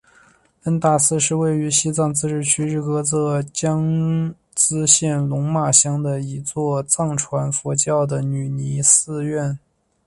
[0.63, 9.59] 恩达寺是位于西藏自治区日喀则市江孜县龙马乡的一座藏传佛教的女尼寺院。